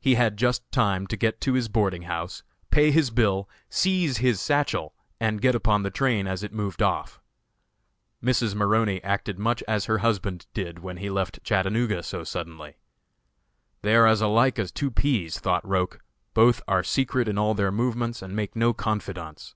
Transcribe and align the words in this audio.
He 0.00 0.16
had 0.16 0.36
just 0.36 0.68
time 0.72 1.06
to 1.06 1.16
get 1.16 1.40
to 1.42 1.52
his 1.52 1.68
boarding 1.68 2.02
house, 2.02 2.42
pay 2.72 2.90
his 2.90 3.10
bill, 3.10 3.48
seize 3.68 4.16
his 4.16 4.40
satchel, 4.40 4.96
and 5.20 5.40
get 5.40 5.54
upon 5.54 5.84
the 5.84 5.92
train 5.92 6.26
as 6.26 6.42
it 6.42 6.52
moved 6.52 6.82
off. 6.82 7.20
Mrs. 8.20 8.56
Maroney 8.56 9.00
acted 9.04 9.38
much 9.38 9.62
as 9.68 9.84
her 9.84 9.98
husband 9.98 10.48
did 10.54 10.80
when 10.80 10.96
he 10.96 11.08
left 11.08 11.44
Chattanooga 11.44 12.02
so 12.02 12.24
suddenly. 12.24 12.78
"They 13.82 13.94
are 13.94 14.08
as 14.08 14.20
alike 14.20 14.58
as 14.58 14.72
two 14.72 14.90
peas," 14.90 15.38
thought 15.38 15.64
Roch; 15.64 16.00
"both 16.34 16.60
are 16.66 16.82
secret 16.82 17.28
in 17.28 17.38
all 17.38 17.54
their 17.54 17.70
movements, 17.70 18.22
and 18.22 18.34
make 18.34 18.56
no 18.56 18.72
confidants." 18.74 19.54